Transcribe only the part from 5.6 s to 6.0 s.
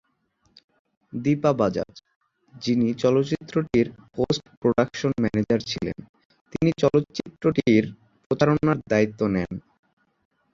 ছিলেন,